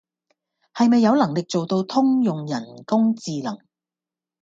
[0.73, 3.59] 係咪有能力做到通用人工智能